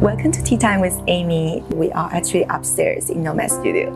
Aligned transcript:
Welcome 0.00 0.30
to 0.30 0.42
Tea 0.44 0.56
Time 0.56 0.80
with 0.80 0.96
Amy. 1.08 1.64
We 1.70 1.90
are 1.90 2.08
actually 2.12 2.44
upstairs 2.44 3.10
in 3.10 3.24
Nomad 3.24 3.50
Studio. 3.50 3.90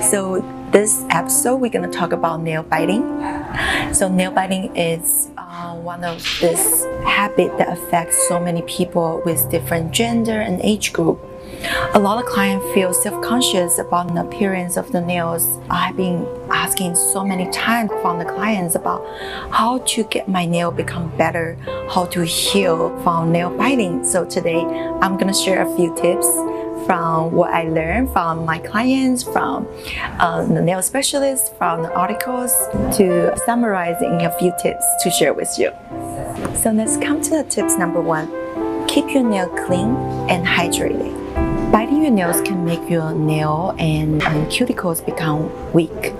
So 0.00 0.38
this 0.70 1.04
episode, 1.10 1.56
we're 1.56 1.68
gonna 1.68 1.90
talk 1.90 2.12
about 2.12 2.42
nail 2.42 2.62
biting. 2.62 3.02
So 3.92 4.08
nail 4.08 4.30
biting 4.30 4.76
is 4.76 5.30
uh, 5.36 5.74
one 5.74 6.04
of 6.04 6.18
this 6.40 6.84
habit 7.04 7.58
that 7.58 7.76
affects 7.76 8.28
so 8.28 8.38
many 8.38 8.62
people 8.62 9.20
with 9.24 9.50
different 9.50 9.90
gender 9.90 10.40
and 10.40 10.60
age 10.62 10.92
group. 10.92 11.20
A 11.94 11.98
lot 11.98 12.22
of 12.22 12.30
clients 12.30 12.64
feel 12.72 12.94
self-conscious 12.94 13.80
about 13.80 14.14
the 14.14 14.20
appearance 14.20 14.76
of 14.76 14.92
the 14.92 15.00
nails. 15.00 15.58
I've 15.68 15.96
been 15.96 16.24
asking 16.62 16.94
so 16.94 17.24
many 17.24 17.50
times 17.50 17.90
from 18.02 18.20
the 18.20 18.24
clients 18.24 18.76
about 18.76 19.02
how 19.50 19.78
to 19.78 20.04
get 20.04 20.28
my 20.28 20.46
nail 20.46 20.70
become 20.70 21.10
better, 21.16 21.56
how 21.90 22.04
to 22.06 22.24
heal 22.24 22.96
from 23.02 23.32
nail 23.32 23.50
biting. 23.50 24.04
So 24.04 24.24
today 24.24 24.60
I'm 25.02 25.16
gonna 25.18 25.34
share 25.34 25.66
a 25.66 25.76
few 25.76 25.92
tips 25.96 26.28
from 26.86 27.32
what 27.32 27.52
I 27.52 27.64
learned 27.64 28.12
from 28.12 28.44
my 28.44 28.58
clients, 28.60 29.24
from 29.24 29.66
um, 30.20 30.54
the 30.54 30.62
nail 30.62 30.82
specialists, 30.82 31.50
from 31.58 31.82
the 31.82 31.92
articles 31.94 32.52
to 32.96 33.36
summarize 33.44 34.00
in 34.00 34.20
a 34.20 34.32
few 34.38 34.52
tips 34.62 34.84
to 35.02 35.10
share 35.10 35.34
with 35.34 35.52
you. 35.58 35.70
So 36.54 36.70
let's 36.70 36.96
come 36.96 37.20
to 37.22 37.30
the 37.38 37.44
tips 37.44 37.76
number 37.76 38.00
one. 38.00 38.28
Keep 38.86 39.10
your 39.14 39.24
nail 39.24 39.48
clean 39.66 39.96
and 40.30 40.46
hydrated. 40.46 41.21
Biting 41.72 42.02
your 42.02 42.10
nails 42.10 42.42
can 42.42 42.66
make 42.66 42.90
your 42.90 43.14
nail 43.14 43.74
and 43.78 44.22
um, 44.24 44.44
cuticles 44.46 45.04
become 45.04 45.50
weak. 45.72 46.12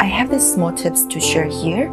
I 0.00 0.04
have 0.04 0.28
these 0.28 0.42
small 0.54 0.72
tips 0.72 1.04
to 1.06 1.20
share 1.20 1.44
here. 1.44 1.88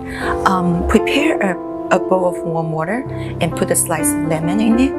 Um, 0.47 0.87
prepare 0.87 1.39
a 1.39 1.69
a 1.91 1.99
bowl 1.99 2.27
of 2.27 2.37
warm 2.43 2.71
water 2.71 3.03
and 3.41 3.51
put 3.55 3.71
a 3.71 3.75
slice 3.75 4.11
of 4.11 4.27
lemon 4.27 4.59
in 4.59 4.79
it 4.79 4.91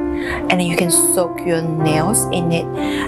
and 0.51 0.61
you 0.61 0.75
can 0.75 0.91
soak 0.91 1.39
your 1.45 1.61
nails 1.61 2.25
in 2.33 2.51
it 2.51 2.65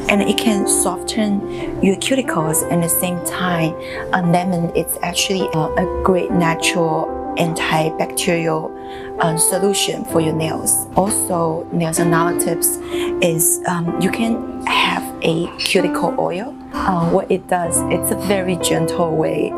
and 0.10 0.22
it 0.22 0.38
can 0.38 0.66
soften 0.68 1.42
your 1.84 1.96
cuticles 1.98 2.64
and 2.72 2.82
at 2.82 2.90
the 2.90 2.90
same 2.90 3.24
time 3.26 3.74
a 4.14 4.22
lemon 4.32 4.74
is 4.76 4.98
actually 5.02 5.42
a, 5.54 5.58
a 5.58 6.04
great 6.04 6.32
natural 6.32 7.23
antibacterial 7.38 8.72
uh, 9.20 9.38
solution 9.38 10.06
for 10.06 10.22
your 10.22 10.34
nails. 10.34 10.88
Also, 10.96 11.68
there's 11.74 12.00
another 12.00 12.40
tips 12.40 12.78
is 13.22 13.62
um, 13.68 14.00
you 14.02 14.12
can 14.12 14.66
have 14.66 15.04
a 15.24 15.48
cuticle 15.58 16.16
oil. 16.20 16.56
Uh, 16.74 17.10
what 17.12 17.32
it 17.32 17.48
does, 17.48 17.78
it's 17.92 18.12
a 18.12 18.16
very 18.28 18.56
gentle 18.58 19.16
way 19.16 19.50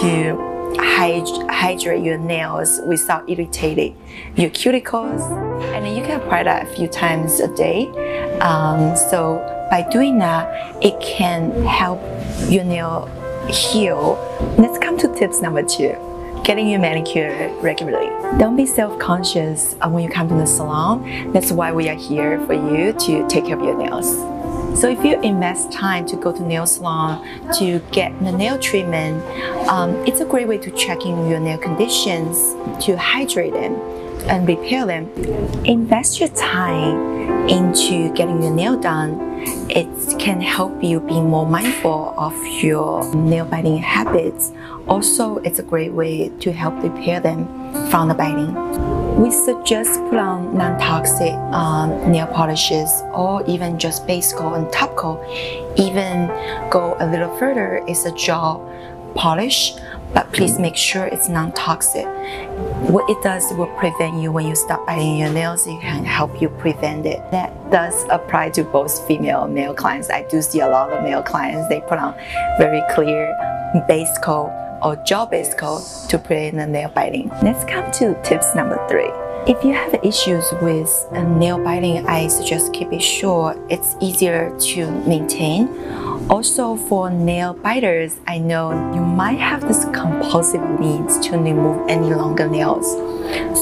to 0.00 0.50
hydrate 0.78 2.04
your 2.04 2.18
nails 2.18 2.80
without 2.86 3.28
irritating 3.28 3.96
your 4.36 4.50
cuticles. 4.50 5.20
And 5.74 5.96
you 5.96 6.02
can 6.02 6.20
apply 6.20 6.44
that 6.44 6.68
a 6.68 6.74
few 6.74 6.88
times 6.88 7.40
a 7.40 7.54
day. 7.54 7.86
Um, 8.38 8.96
so 8.96 9.38
by 9.70 9.86
doing 9.90 10.18
that, 10.18 10.84
it 10.84 11.00
can 11.00 11.50
help 11.64 12.00
your 12.48 12.64
nail 12.64 13.06
heal. 13.48 14.18
Let's 14.58 14.78
come 14.78 14.96
to 14.98 15.12
tips 15.14 15.40
number 15.40 15.62
two 15.62 16.09
getting 16.44 16.68
your 16.68 16.80
manicure 16.80 17.52
regularly. 17.60 18.08
Don't 18.38 18.56
be 18.56 18.66
self-conscious 18.66 19.76
when 19.86 20.02
you 20.02 20.10
come 20.10 20.28
to 20.28 20.34
the 20.34 20.46
salon. 20.46 21.32
That's 21.32 21.52
why 21.52 21.72
we 21.72 21.88
are 21.88 21.94
here 21.94 22.44
for 22.46 22.54
you 22.54 22.92
to 22.92 23.28
take 23.28 23.46
care 23.46 23.56
of 23.58 23.64
your 23.64 23.76
nails. 23.76 24.39
So 24.76 24.88
if 24.88 25.04
you 25.04 25.20
invest 25.20 25.72
time 25.72 26.06
to 26.06 26.16
go 26.16 26.32
to 26.32 26.42
nail 26.42 26.66
salon 26.66 27.24
to 27.58 27.80
get 27.92 28.18
the 28.20 28.32
nail 28.32 28.58
treatment, 28.58 29.22
um, 29.68 29.94
it's 30.06 30.20
a 30.20 30.24
great 30.24 30.48
way 30.48 30.58
to 30.58 30.70
check 30.70 31.04
in 31.04 31.28
your 31.28 31.40
nail 31.40 31.58
conditions, 31.58 32.36
to 32.84 32.96
hydrate 32.96 33.52
them 33.52 33.74
and 34.28 34.46
repair 34.46 34.86
them. 34.86 35.10
Invest 35.64 36.20
your 36.20 36.28
time 36.30 37.48
into 37.48 38.12
getting 38.14 38.42
your 38.42 38.52
nail 38.52 38.78
done 38.78 39.30
it 39.70 40.18
can 40.18 40.40
help 40.40 40.82
you 40.82 41.00
be 41.00 41.20
more 41.20 41.46
mindful 41.46 42.14
of 42.18 42.34
your 42.62 43.04
nail 43.14 43.44
biting 43.44 43.78
habits. 43.78 44.52
Also, 44.86 45.38
it's 45.38 45.58
a 45.58 45.62
great 45.62 45.92
way 45.92 46.28
to 46.40 46.52
help 46.52 46.74
repair 46.82 47.20
them 47.20 47.46
from 47.90 48.08
the 48.08 48.14
biting. 48.14 48.99
We 49.20 49.30
suggest 49.30 50.00
put 50.08 50.18
on 50.18 50.56
non-toxic 50.56 51.34
um, 51.52 52.10
nail 52.10 52.26
polishes 52.26 52.88
or 53.12 53.44
even 53.46 53.78
just 53.78 54.06
base 54.06 54.32
coat 54.32 54.54
and 54.54 54.72
top 54.72 54.96
coat. 54.96 55.20
Even 55.76 56.28
go 56.70 56.96
a 57.00 57.06
little 57.06 57.36
further 57.36 57.84
is 57.86 58.06
a 58.06 58.12
gel 58.12 58.66
polish 59.14 59.74
but 60.14 60.32
please 60.32 60.58
make 60.58 60.74
sure 60.74 61.04
it's 61.04 61.28
non-toxic. 61.28 62.06
What 62.88 63.10
it 63.10 63.22
does 63.22 63.52
will 63.52 63.72
prevent 63.76 64.22
you 64.22 64.32
when 64.32 64.46
you 64.46 64.56
start 64.56 64.86
biting 64.86 65.18
your 65.18 65.30
nails, 65.30 65.66
it 65.66 65.78
can 65.82 66.02
help 66.02 66.40
you 66.40 66.48
prevent 66.48 67.04
it. 67.04 67.20
That 67.30 67.52
does 67.70 68.06
apply 68.08 68.50
to 68.50 68.64
both 68.64 69.06
female 69.06 69.44
and 69.44 69.54
male 69.54 69.74
clients. 69.74 70.08
I 70.08 70.22
do 70.30 70.40
see 70.40 70.60
a 70.60 70.68
lot 70.68 70.92
of 70.92 71.02
male 71.02 71.22
clients, 71.22 71.68
they 71.68 71.82
put 71.82 71.98
on 71.98 72.14
very 72.56 72.82
clear 72.94 73.36
base 73.86 74.16
coat 74.22 74.50
or 74.82 74.96
gel 75.04 75.26
base 75.26 75.54
coat 75.54 75.82
to 76.08 76.18
prevent 76.18 76.70
nail 76.70 76.90
biting. 76.94 77.28
Let's 77.42 77.64
come 77.64 77.90
to 77.92 78.20
tips 78.22 78.54
number 78.54 78.84
three. 78.88 79.10
If 79.46 79.64
you 79.64 79.72
have 79.72 79.94
issues 80.04 80.44
with 80.60 80.90
nail 81.12 81.62
biting, 81.62 82.06
I 82.06 82.28
suggest 82.28 82.72
keep 82.72 82.92
it 82.92 83.02
short. 83.02 83.58
It's 83.70 83.96
easier 84.00 84.54
to 84.58 84.90
maintain 85.06 85.68
also 86.30 86.76
for 86.76 87.10
nail 87.10 87.54
biters, 87.54 88.20
I 88.28 88.38
know 88.38 88.70
you 88.94 89.00
might 89.00 89.40
have 89.40 89.66
this 89.66 89.84
compulsive 89.86 90.62
need 90.78 91.08
to 91.22 91.36
remove 91.36 91.88
any 91.88 92.14
longer 92.14 92.48
nails. 92.48 92.86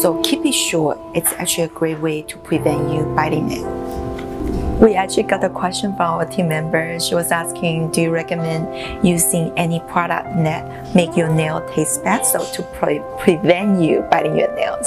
So 0.02 0.20
keep 0.22 0.44
it 0.44 0.52
short. 0.52 0.98
It's 1.14 1.32
actually 1.34 1.64
a 1.64 1.68
great 1.68 1.98
way 1.98 2.22
to 2.22 2.36
prevent 2.36 2.92
you 2.92 3.04
biting 3.16 3.50
it. 3.50 3.87
We 4.80 4.94
actually 4.94 5.24
got 5.24 5.42
a 5.42 5.48
question 5.48 5.90
from 5.96 6.20
our 6.20 6.24
team 6.24 6.48
member. 6.48 7.00
She 7.00 7.16
was 7.16 7.32
asking, 7.32 7.90
do 7.90 8.00
you 8.00 8.10
recommend 8.10 9.04
using 9.04 9.52
any 9.58 9.80
product 9.80 10.28
that 10.44 10.94
make 10.94 11.16
your 11.16 11.28
nail 11.28 11.68
taste 11.74 12.04
bad 12.04 12.24
so 12.24 12.44
to 12.52 12.62
pre 12.78 13.00
prevent 13.18 13.82
you 13.82 14.02
biting 14.08 14.38
your 14.38 14.54
nails? 14.54 14.86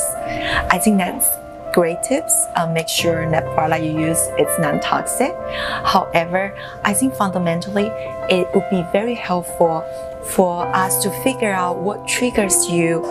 I 0.72 0.80
think 0.82 0.98
that's 0.98 1.28
great 1.74 2.02
tips. 2.04 2.34
Uh, 2.56 2.72
make 2.72 2.88
sure 2.88 3.30
that 3.32 3.44
product 3.54 3.84
you 3.84 4.00
use 4.00 4.22
is 4.40 4.48
non-toxic. 4.60 5.36
However, 5.84 6.58
I 6.86 6.94
think 6.94 7.14
fundamentally 7.14 7.88
it 8.30 8.48
would 8.56 8.70
be 8.70 8.86
very 8.94 9.16
helpful 9.16 9.84
for 10.24 10.68
us 10.68 11.04
to 11.04 11.12
figure 11.22 11.52
out 11.52 11.80
what 11.80 12.08
triggers 12.08 12.70
you 12.70 13.02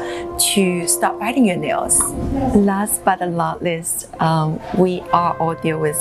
to 0.55 0.89
stop 0.89 1.19
biting 1.19 1.45
your 1.45 1.57
nails. 1.57 2.01
Last 2.55 3.05
but 3.05 3.21
not 3.29 3.63
least, 3.63 4.09
um, 4.19 4.59
we 4.79 5.01
are 5.13 5.37
all 5.37 5.55
deal 5.57 5.79
with 5.79 5.99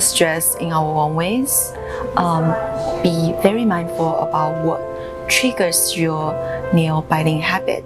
stress 0.00 0.54
in 0.56 0.72
our 0.72 1.04
own 1.04 1.14
ways. 1.14 1.72
Um, 2.16 2.52
be 3.02 3.34
very 3.42 3.64
mindful 3.64 4.18
about 4.18 4.64
what 4.64 4.80
triggers 5.28 5.96
your 5.96 6.32
nail 6.72 7.02
biting 7.02 7.40
habit 7.40 7.84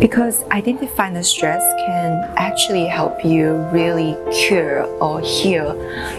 because 0.00 0.42
identifying 0.50 1.14
the 1.14 1.22
stress 1.22 1.62
can 1.86 2.32
actually 2.36 2.86
help 2.86 3.24
you 3.24 3.56
really 3.72 4.16
cure 4.32 4.84
or 5.00 5.20
heal 5.20 5.74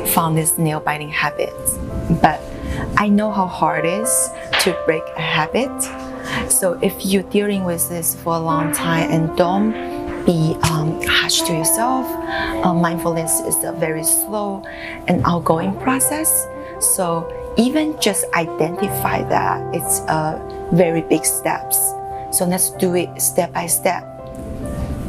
from 0.07 0.35
this 0.35 0.57
nail 0.57 0.79
biting 0.79 1.09
habit. 1.09 1.53
But 2.21 2.39
I 2.97 3.09
know 3.09 3.31
how 3.31 3.47
hard 3.47 3.85
it 3.85 4.01
is 4.01 4.29
to 4.61 4.77
break 4.85 5.03
a 5.15 5.21
habit. 5.21 5.71
So 6.49 6.79
if 6.81 7.05
you're 7.05 7.23
dealing 7.23 7.63
with 7.63 7.89
this 7.89 8.15
for 8.15 8.35
a 8.35 8.39
long 8.39 8.71
time 8.71 9.11
and 9.11 9.35
don't 9.37 9.92
be 10.25 10.55
um, 10.69 11.01
harsh 11.01 11.41
to 11.41 11.53
yourself, 11.53 12.05
uh, 12.65 12.73
mindfulness 12.73 13.41
is 13.41 13.63
a 13.63 13.71
very 13.71 14.03
slow 14.03 14.63
and 15.07 15.21
outgoing 15.25 15.75
process. 15.79 16.47
So 16.79 17.31
even 17.57 17.99
just 17.99 18.25
identify 18.33 19.23
that 19.29 19.75
it's 19.75 19.99
a 20.01 20.69
very 20.71 21.01
big 21.01 21.23
steps 21.25 21.77
so 22.33 22.45
let's 22.45 22.71
do 22.71 22.95
it 22.95 23.21
step 23.21 23.53
by 23.53 23.67
step. 23.67 24.09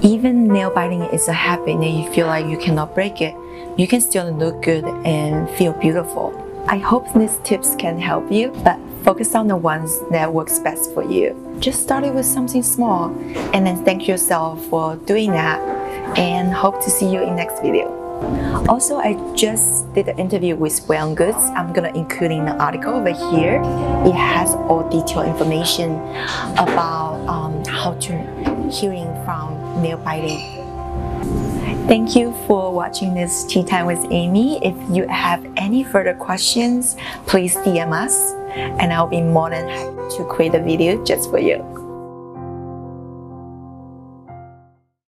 Even 0.02 0.46
nail 0.46 0.68
biting 0.68 1.04
is 1.04 1.26
a 1.28 1.32
habit 1.32 1.76
and 1.76 1.82
you 1.82 2.12
feel 2.12 2.26
like 2.26 2.44
you 2.46 2.58
cannot 2.58 2.94
break 2.94 3.22
it, 3.22 3.34
you 3.78 3.88
can 3.88 4.02
still 4.02 4.30
look 4.30 4.60
good 4.62 4.84
and 5.06 5.48
feel 5.56 5.72
beautiful. 5.72 6.36
I 6.68 6.76
hope 6.76 7.10
these 7.14 7.38
tips 7.42 7.74
can 7.76 7.98
help 7.98 8.30
you, 8.30 8.50
but 8.62 8.78
focus 9.04 9.34
on 9.34 9.46
the 9.46 9.56
ones 9.56 10.00
that 10.10 10.32
works 10.32 10.58
best 10.58 10.92
for 10.94 11.04
you. 11.04 11.36
Just 11.60 11.82
start 11.82 12.04
it 12.04 12.14
with 12.14 12.24
something 12.24 12.62
small 12.62 13.10
and 13.52 13.66
then 13.66 13.84
thank 13.84 14.08
yourself 14.08 14.64
for 14.66 14.96
doing 14.96 15.30
that 15.32 15.60
and 16.18 16.52
hope 16.52 16.82
to 16.82 16.90
see 16.90 17.12
you 17.12 17.22
in 17.22 17.36
next 17.36 17.60
video. 17.60 18.00
Also, 18.68 18.96
I 18.96 19.14
just 19.34 19.92
did 19.92 20.08
an 20.08 20.18
interview 20.18 20.56
with 20.56 20.88
Well 20.88 21.14
Goods. 21.14 21.36
I'm 21.36 21.74
gonna 21.74 21.92
include 21.94 22.30
in 22.30 22.46
the 22.46 22.52
article 22.52 22.94
over 22.94 23.10
here. 23.10 23.60
It 24.06 24.14
has 24.14 24.54
all 24.54 24.88
detailed 24.88 25.26
information 25.26 25.92
about 26.56 27.22
um, 27.28 27.62
how 27.66 27.92
to 27.94 28.12
healing 28.70 29.12
from 29.24 29.82
nail 29.82 29.98
biting. 29.98 30.62
Thank 31.86 32.16
you 32.16 32.32
for 32.46 32.72
watching 32.72 33.12
this 33.12 33.44
Tea 33.44 33.62
Time 33.62 33.84
with 33.84 34.06
Amy. 34.10 34.64
If 34.64 34.74
you 34.90 35.06
have 35.08 35.44
any 35.58 35.84
further 35.84 36.14
questions, 36.14 36.96
please 37.26 37.56
DM 37.56 37.92
us 37.92 38.32
and 38.54 38.92
I'll 38.92 39.06
be 39.06 39.20
more 39.20 39.50
than 39.50 39.68
happy 39.68 40.16
to 40.16 40.24
create 40.24 40.54
a 40.54 40.62
video 40.62 41.02
just 41.04 41.30
for 41.30 41.38
you. 41.38 41.73